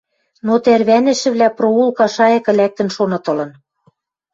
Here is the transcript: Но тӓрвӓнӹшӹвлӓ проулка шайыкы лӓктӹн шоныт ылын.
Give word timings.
Но 0.45 0.53
тӓрвӓнӹшӹвлӓ 0.63 1.49
проулка 1.57 2.07
шайыкы 2.15 2.51
лӓктӹн 2.57 2.89
шоныт 2.95 3.25
ылын. 3.31 3.51